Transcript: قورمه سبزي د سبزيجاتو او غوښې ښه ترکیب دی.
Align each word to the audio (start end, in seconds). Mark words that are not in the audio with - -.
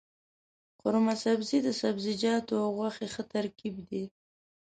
قورمه 0.81 1.15
سبزي 1.23 1.59
د 1.63 1.69
سبزيجاتو 1.81 2.53
او 2.63 2.69
غوښې 2.77 3.07
ښه 3.13 3.23
ترکیب 3.33 3.75
دی. 3.89 4.03